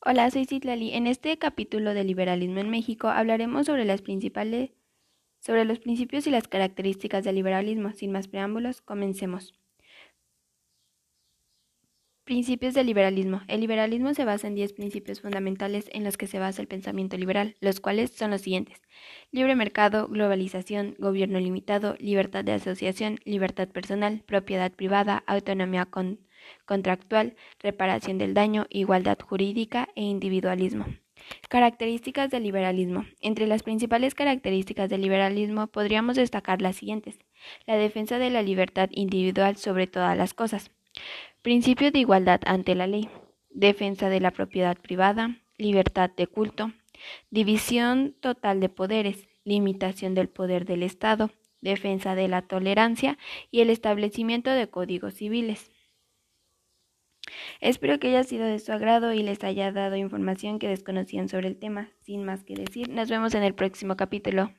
[0.00, 0.92] Hola, soy Citlali.
[0.94, 4.70] En este capítulo de liberalismo en México hablaremos sobre las principales
[5.40, 7.92] sobre los principios y las características del liberalismo.
[7.92, 9.54] Sin más preámbulos, comencemos.
[12.28, 13.40] Principios del liberalismo.
[13.48, 17.16] El liberalismo se basa en 10 principios fundamentales en los que se basa el pensamiento
[17.16, 18.82] liberal, los cuales son los siguientes.
[19.32, 26.20] Libre mercado, globalización, gobierno limitado, libertad de asociación, libertad personal, propiedad privada, autonomía con
[26.66, 30.84] contractual, reparación del daño, igualdad jurídica e individualismo.
[31.48, 33.06] Características del liberalismo.
[33.22, 37.18] Entre las principales características del liberalismo podríamos destacar las siguientes.
[37.64, 40.70] La defensa de la libertad individual sobre todas las cosas.
[41.42, 43.08] Principio de igualdad ante la ley.
[43.50, 45.36] Defensa de la propiedad privada.
[45.56, 46.72] Libertad de culto.
[47.30, 49.28] División total de poderes.
[49.44, 51.30] Limitación del poder del Estado.
[51.60, 53.18] Defensa de la tolerancia
[53.50, 55.72] y el establecimiento de códigos civiles.
[57.60, 61.48] Espero que haya sido de su agrado y les haya dado información que desconocían sobre
[61.48, 61.90] el tema.
[62.00, 64.52] Sin más que decir, nos vemos en el próximo capítulo.